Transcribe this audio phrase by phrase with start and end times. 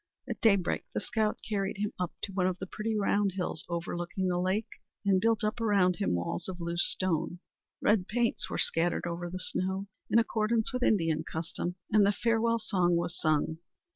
[0.27, 4.25] At daybreak the scout carried him up to one of the pretty round hills overlooking
[4.27, 7.37] the lake, and built up around him walls of loose stone.
[7.83, 12.57] Red paints were scattered over the snow, in accordance with Indian custom, and the farewell
[12.57, 13.59] song was sung.